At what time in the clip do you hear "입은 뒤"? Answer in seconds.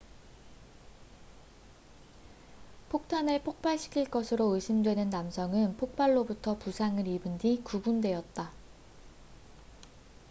7.05-7.61